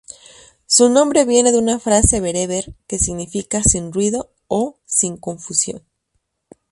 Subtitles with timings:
[0.65, 5.85] Su nombre viene de una frase bereber que significa "sin ruido" o "sin confusión".